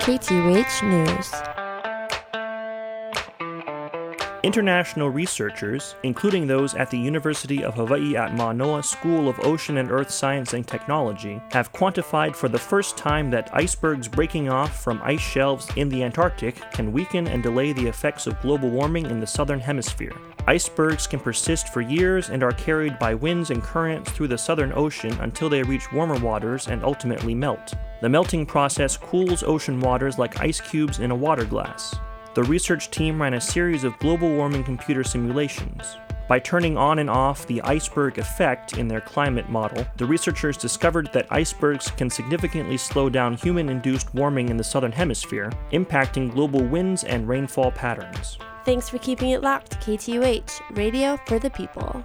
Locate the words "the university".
6.90-7.62